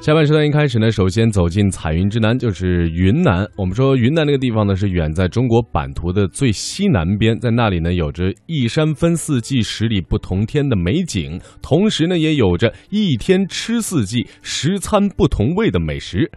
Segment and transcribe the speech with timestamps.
[0.00, 3.46] 下半时段一开始呢，首先走进彩云之南，就是云南。
[3.56, 16.30] 我们说云南那个地方呢，是远在中国版图的最西南边，在那里呢，有着一山分四季、十里不同天的美景，同时呢，也有着一天吃四季、十餐不同味的美食。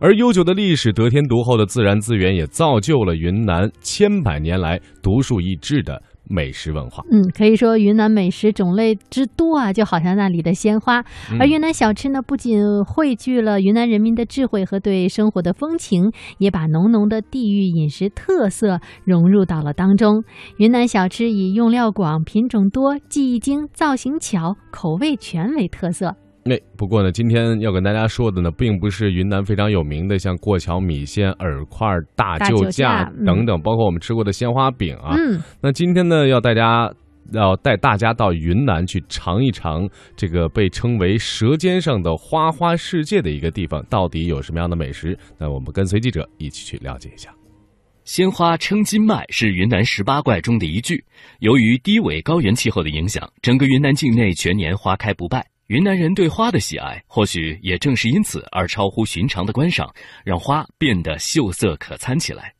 [0.00, 6.00] 而悠久的历史、得天独厚的自然资源，也造就了云南千百年来独树一帜的。
[6.28, 11.02] 美食文化，嗯，可以说云南美食种类之多啊，就好像那里的鲜花。
[11.40, 20.22] 而云南小吃呢，不仅汇聚了云南人民的智慧和对生活的风情，也把浓浓的地域饮食特色融入到了当中。
[20.58, 26.14] 云南小吃以用料广、品种多、技艺精、造型巧、口味全为特色。
[26.48, 35.14] 那不过呢，今天要跟大家说的呢，并不是云南非常有名的，像过桥米线、饵块、大救驾等等，包括我们吃过的鲜花饼啊。
[35.14, 36.90] 嗯，那今天呢，要大家
[37.32, 45.14] 要带大家到云南去尝一尝这个被称为“舌尖上的花花世界”的一个地方，到底有什么样的美食？
[45.38, 47.30] 那我们跟随记者一起去了解一下。
[48.04, 51.04] 鲜花称金脉是云南十八怪中的一句，
[51.40, 55.44] 由于低纬高原气候的影响，整个云南境内全年花开不败。
[55.68, 62.54] 云南人对花的喜爱，或许也正是因此而超乎寻常的观赏，让花变得秀色可餐起来。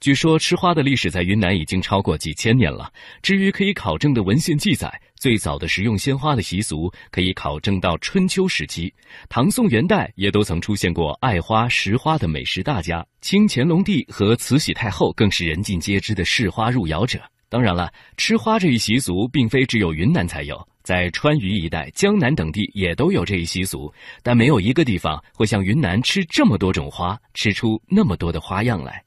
[0.00, 2.92] 据说吃花的历史在云南已经超过几千年了。
[3.22, 8.92] 至于可以考证的文献记载，最早的食用鲜花的习俗可以考证到春秋时期，
[9.28, 13.06] 唐宋元代也都曾出现过爱花食花的美食大家。
[13.20, 17.20] 清乾隆帝和慈禧太后更是人尽皆知的视花入窑者。
[17.48, 20.68] 当然了，吃花这一习俗并非只有云南才有。
[20.84, 23.90] 在川渝一带、江南等地也都有这一习俗，
[24.22, 29.02] 但没有一个地方会像云南吃这么多种花，吃出那么多的花样来。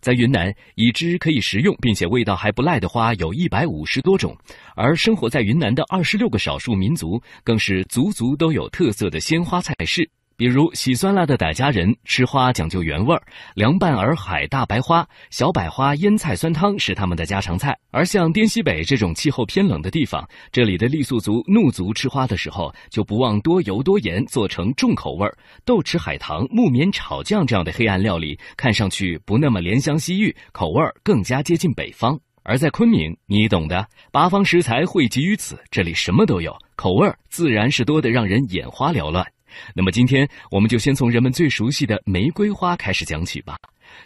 [0.00, 4.38] 在云南，已知可以食用并且味道还不赖的花有一百五十多种，
[4.76, 10.08] 而生活在云南的二十六个少数民族，更是足足都有特色的鲜花菜式。
[10.38, 13.20] 比如喜酸辣的傣家人吃花讲究原味儿，
[13.56, 17.76] 凉拌洱海大白花、小百花腌菜酸汤是他们的家常菜。
[17.90, 32.16] 而像滇西北这种气候偏冷的地方，这里的傈僳族、怒族吃花的时候就不忘多油多盐，做成重口味儿豆豉海棠、木棉炒酱这样的黑暗料理，看上去不那么怜香惜玉，口味儿更加接近北方。
[32.44, 39.26] 而在昆明，你懂的，八方食材汇集于此，这里什么都有，口味儿 自然是多得让人眼花缭乱。
[39.74, 43.56] 那么今天我们就先从人们最熟悉的玫瑰花开始讲起吧。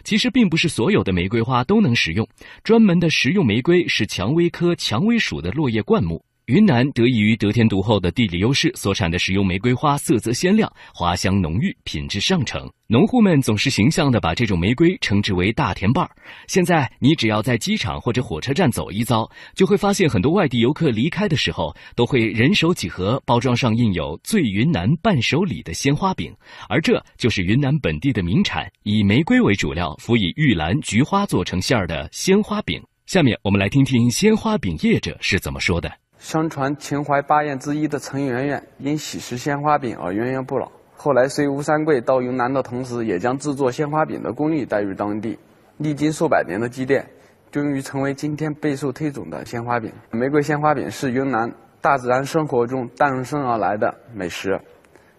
[0.03, 2.27] 其实并不是所有的玫瑰花都能食用，
[2.63, 6.23] 专门的食用玫瑰是蔷薇科蔷薇属的落叶灌木。
[6.47, 12.69] 云南得益于得天独厚的地理优势，所产的食用玫瑰花色泽鲜亮，花香浓郁，品质上乘。
[12.87, 16.11] 农户们总是形象地把这种玫瑰称之为“大田瓣儿”。
[16.47, 26.35] 现在你只要在机场或者火车站走一遭，就会发现很多外地游客离开的时候，都会人手几盒包装上印有“醉云南伴手礼”的鲜花饼，
[26.67, 32.83] 而这就是云南本地的名产，以玫瑰为主料，辅以玉兰、菊花做成馅儿的鲜花饼。
[33.05, 36.02] 下面我们来听听鲜花饼业者是怎么说的。
[36.23, 40.71] 相传秦淮八艳之一的陈圆圆因喜食鲜花饼而源源不老。
[40.95, 45.37] 后来随吴三桂到云南的同时，也将制作鲜花饼的工艺带入当地。
[45.75, 47.05] 历经数百年的积淀，
[47.51, 49.91] 终于成为今天备受推崇的鲜花饼。
[50.11, 54.57] 玫瑰鲜花饼是云南大自然生活中诞生而来的美食，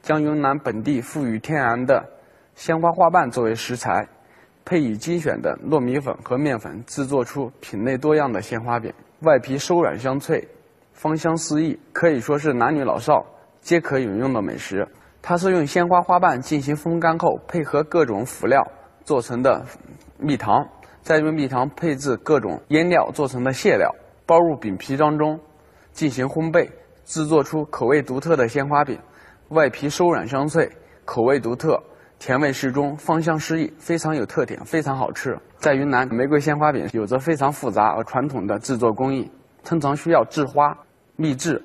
[0.00, 2.02] 将云南本地富予天然的
[2.54, 4.08] 鲜花花瓣作为食材，
[4.64, 8.90] 配以精选的糯米粉和面粉，制作出品类多样的鲜花饼。
[9.20, 10.48] 外皮收软香脆。
[10.94, 13.26] 芳香四溢，可以说是男女老少
[13.60, 14.88] 皆可饮用的美食。
[15.20, 18.62] 它是用鲜花花瓣进行风干后，配合各种辅料
[19.02, 19.62] 做成的
[20.18, 20.66] 蜜糖，
[21.02, 23.90] 再用蜜糖配置各种腌料做成的馅料，
[24.24, 25.38] 包入饼皮当中
[25.92, 26.70] 进行烘焙，
[27.04, 28.98] 制作出口味独特的鲜花饼。
[29.48, 30.70] 外皮收软香脆，
[31.04, 31.82] 口味独特，
[32.18, 35.38] 甜味适中，芳香适溢，非常有特点，非常好吃。
[35.58, 39.30] 在云南，玫瑰鲜花饼有着非常复杂而传统的制作工艺，
[39.64, 40.76] 通常需要制花。
[41.16, 41.62] 秘制、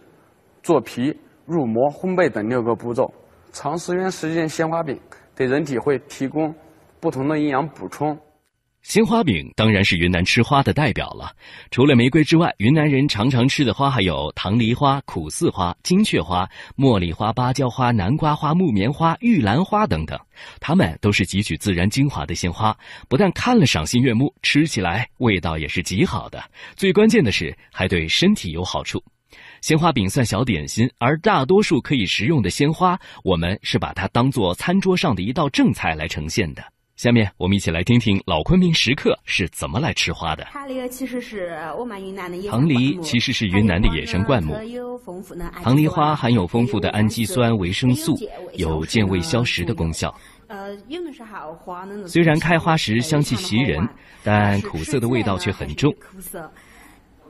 [0.62, 1.12] 做皮、
[1.48, 3.12] 入模、烘焙等六个步骤。
[3.52, 4.96] 长时间实践鲜花饼，
[5.36, 6.54] 对人体会提供
[7.00, 8.16] 不同的营养补充。
[8.82, 11.32] 鲜花饼当然是云南吃花的代表了。
[11.70, 20.18] 除了玫瑰之外，云南人常常吃的花还有唐梨花、苦楗花、金雀花、茉莉花、芭蕉花、南瓜花、木棉花、玉兰花等等。
[20.60, 22.76] 它们都是汲取自然精华的鲜花，
[23.08, 26.44] 不但看了赏心悦目，吃起来味道也是极好的。
[26.76, 29.04] 最关键的是，还对身体有好处。
[29.62, 36.64] 鲜花饼算小点心，而大多数可以食用的鲜花，我们是把它当做餐桌上的一道正菜来呈现的。
[37.00, 40.46] 下面我们一起来听听老昆明食客是怎么来吃花的。
[40.52, 44.54] 它那个其实是我们云南的唐梨其实是云南的野生灌木。
[45.64, 48.18] 唐梨花含有丰富的氨基酸、维生素，
[48.56, 50.14] 有健胃消食的功效。
[50.48, 53.88] 呃，有的时候花虽然开花时香气袭人，
[54.22, 55.90] 但苦涩的味道却很重。
[55.94, 56.52] 苦涩。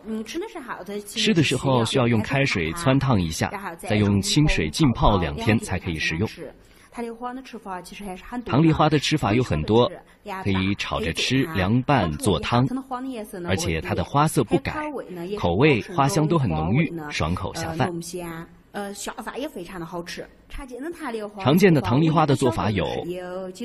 [0.07, 6.27] 嗯，吃的时候吃的时候需要用开水汆烫一下，再用清水浸泡两天才可以食用。
[6.99, 8.51] 唐梨花的吃法其实还是很多。
[8.51, 9.89] 唐梨花的吃法有很多，
[10.43, 12.67] 可以炒着吃、凉拌、做汤，
[13.47, 14.75] 而且它的花色不改，
[15.37, 17.89] 口味、花香都很浓郁，爽口下饭。
[18.71, 20.27] 呃，下饭也非常的好吃。
[20.47, 22.85] 常见的糖梨花，常见的唐梨花的做法有：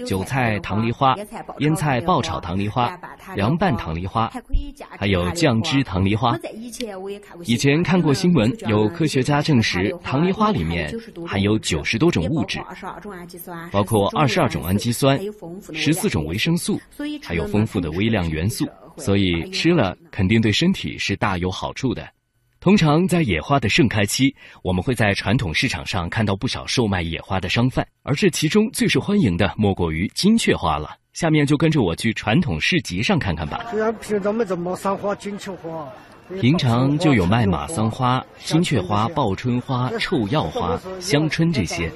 [0.06, 1.14] 韭菜糖梨花、
[1.58, 2.98] 腌菜爆炒糖梨花、
[3.34, 4.30] 凉拌糖梨花，
[4.98, 6.38] 还有酱汁糖梨花。
[7.44, 10.92] 以前看过新闻，有科学家证实，糖梨花里面
[11.26, 12.60] 含有九十多种物质，
[13.72, 15.18] 包括二十二种氨基酸、
[15.72, 16.78] 十四种维生素，
[17.22, 18.66] 还有丰富的微量元素，
[18.98, 22.06] 所以吃了肯定对身体是大有好处的。
[22.64, 30.96] 通常在野花的盛开期，我们会在传统市场上看到不少售卖野花的商贩，而这其中最受欢迎的莫过于金雀花了。
[31.12, 33.66] 下面就跟着我去传统市集上看看吧。
[34.00, 35.86] 平常没这么赏花、金雀花，
[36.40, 41.92] 平常就有卖马桑花、金雀花、报春花、臭药花、香椿这些，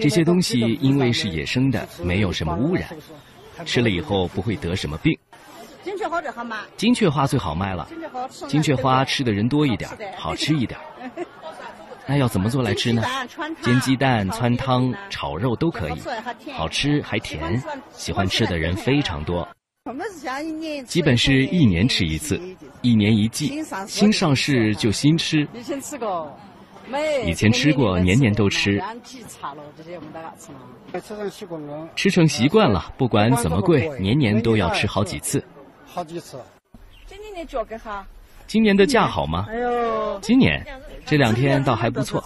[0.00, 2.88] 这些东西因为是野生的，没有什么污染，
[3.66, 5.14] 吃了以后不会得什么病。
[6.12, 7.88] 金雀花最好卖，金雀花最好卖了。
[8.48, 10.78] 金雀花吃的人多一点，好吃一点。
[12.06, 13.02] 那要怎么做来吃呢？
[13.62, 15.92] 煎鸡蛋、汆汤、炒肉都可以，
[16.52, 17.62] 好吃还甜，
[17.92, 19.48] 喜欢吃的人非常多。
[20.86, 22.40] 基本是一年吃一次，
[22.82, 25.46] 一年一季，新上市就新吃。
[25.54, 26.36] 以前吃过，
[26.88, 28.82] 没以前吃过，年年都吃。
[31.96, 35.42] 吃成习惯了，不管怎么贵，年年都要吃好几次。
[35.92, 36.40] 好几次。
[37.06, 38.06] 今年的价格哈？
[38.46, 39.46] 今年的价好吗？
[39.48, 40.64] 哎呦，今年
[41.04, 42.24] 这两天倒还不错。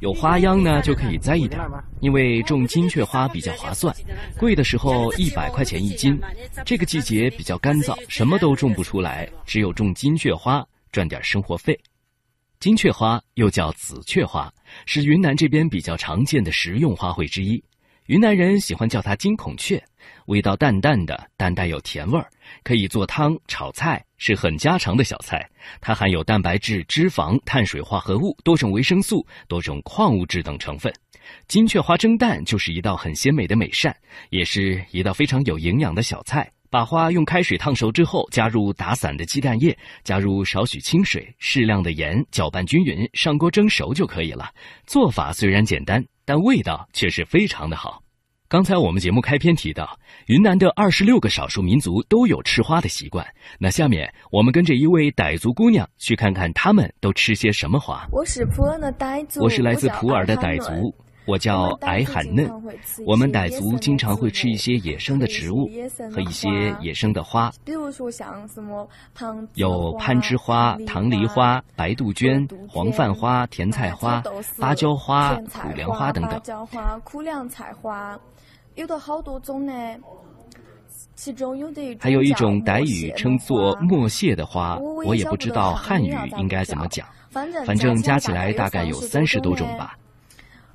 [0.00, 1.60] 有花秧呢，就可以栽一点，
[2.00, 3.94] 因为种金雀花比较划算。
[4.36, 6.18] 贵的时候一百块钱一斤。
[6.66, 11.78] 这个季节比较干燥，什么都种不出来，只有种金雀花赚点生活费。
[12.60, 14.52] 金雀花又叫紫雀花，
[14.86, 17.62] 是云南这边比较常见的食用花卉之一。
[18.06, 19.82] 云南人喜欢叫它金孔雀，
[20.26, 22.28] 味道淡淡的，但带有甜味儿，
[22.64, 25.48] 可以做汤、炒菜，是很家常的小菜。
[25.80, 30.92] 它含有蛋白质、脂肪、碳水化合物、多种维生素、多种矿物质等成分。
[31.46, 33.96] 金雀花蒸蛋就是一道很鲜美的美膳，
[34.30, 36.50] 也是一道非常有营养的小菜。
[36.70, 44.50] 把花用开水烫熟之后，加入打散的鸡蛋液，加入少许清水、适量的盐，搅拌均匀，上锅蒸熟就可以了。
[44.86, 46.04] 做法虽然简单。
[46.24, 48.02] 但味道却是非常的好。
[48.48, 53.26] 刚才我们节目开篇提到，云南的二十六个少数民族都有吃花的习惯。
[53.58, 58.06] 那下面我们跟着一位傣族姑娘去看看他们都吃些什么花。
[58.12, 60.94] 我是普洱的傣族，我是来自普洱的傣族。
[61.24, 62.50] 我叫矮罕嫩，
[63.06, 65.68] 我们傣族经常会吃一些野生的植物
[66.10, 66.48] 和一些
[66.80, 68.88] 野生的花，比如说像什么
[69.54, 74.22] 有攀枝花、棠梨花、白杜鹃、黄泛花、甜菜花、
[74.58, 76.32] 芭蕉花、苦凉花等等。
[76.32, 78.18] 芭蕉花、苦凉菜花，
[78.74, 79.72] 有的好多种呢。
[81.14, 84.76] 其中有的还有一种傣语称作墨谢的花，
[85.06, 87.06] 我也不知道汉语应该怎么讲，
[87.64, 89.96] 反正加起来大概有三十多种吧。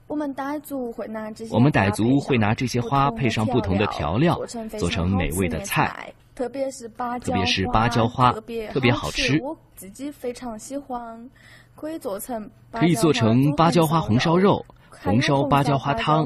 [0.08, 4.40] 我们傣族会拿这些，我们傣族会拿这些花配上不同的调料，
[4.80, 6.14] 做成美味的菜。
[6.34, 9.40] 特别是芭特别是芭蕉花，特别好吃。
[9.42, 11.30] 我自己非常喜欢，
[11.76, 16.26] 可以做成可以做成芭蕉花红烧肉、红烧芭蕉花汤、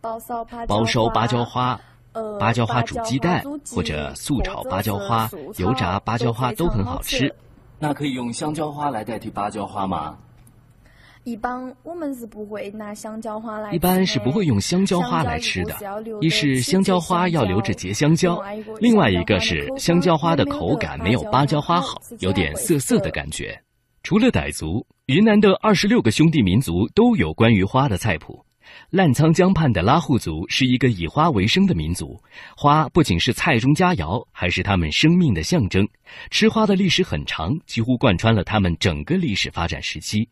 [0.00, 1.78] 包烧包烧芭蕉花、
[2.38, 3.42] 芭蕉花煮鸡蛋
[3.74, 7.34] 或者素炒芭蕉花、油炸芭蕉花都很好吃。
[7.78, 10.16] 那可以用香蕉花来代替芭蕉花吗？
[11.24, 13.72] 一般我们是不会拿香蕉花来。
[13.72, 15.76] 一般是不会用香蕉花来吃的。
[16.20, 18.42] 一是香蕉花要留着结香蕉，
[18.80, 23.60] 另外一个是香蕉花的口感没有芭蕉花好，有点涩涩的感觉。
[24.02, 28.42] 除了傣族，云南的二十六个兄弟民族都有关于花的菜谱。
[28.90, 32.16] 澜沧江畔的拉祜族是一个以花为生的民族，
[32.56, 35.86] 花不仅是菜中佳肴，还是他们生命的象征。
[36.30, 40.26] 吃花的历史很长，几乎贯穿了他们整个历史发展时期。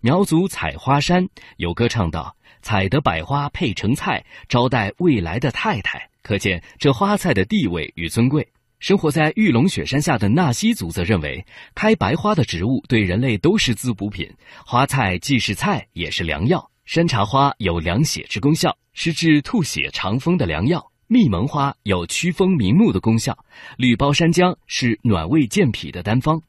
[0.00, 1.26] 苗族采花山
[1.56, 8.46] 有歌唱道：“采得百花配成菜，招待未来的太太。”可见这花菜的地位与尊贵。
[8.80, 14.30] 生活在玉龙雪山下的纳西族则认为，开白花的植物对人类都是滋补品，
[14.66, 16.70] 花菜既是菜也是良药。
[16.84, 20.90] 山茶花有凉血之功效，是治吐血、肠风的良药。
[21.06, 23.38] 蜜蒙花有驱风明目的功效，
[23.78, 26.42] 绿包山姜是暖胃健脾的单方。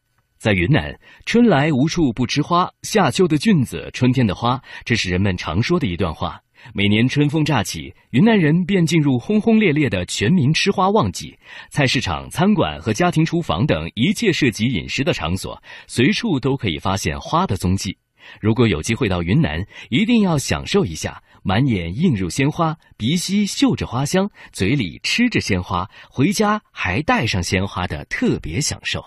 [0.45, 6.39] 在云南，春来无处不吃花，夏秋的菌子，春天的花，这是人们常说的一段话。
[6.71, 11.35] 每年春风乍起，云南人便进入轰轰烈烈的全民吃花旺季。
[11.71, 17.97] 菜市场、餐馆和家庭厨房等一切涉及饮食的场所，随处都可以发现花的踪迹。
[18.39, 29.03] 如果有机会到云南，一定要享受一下满眼映入鲜花、鼻息嗅着花香、嘴里吃着鲜花、回家还带上鲜花的特别享受。